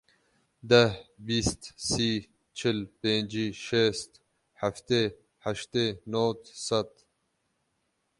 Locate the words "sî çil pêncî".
1.89-3.47